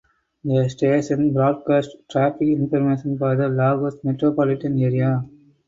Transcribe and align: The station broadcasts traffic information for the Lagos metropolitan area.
The 0.43 0.67
station 0.67 1.31
broadcasts 1.31 1.95
traffic 2.09 2.47
information 2.47 3.19
for 3.19 3.35
the 3.35 3.47
Lagos 3.49 4.03
metropolitan 4.03 4.79
area. 4.81 5.23